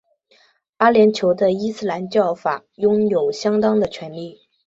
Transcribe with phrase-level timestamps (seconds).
[0.77, 4.39] 阿联酋的伊斯兰教法拥有相当的权力。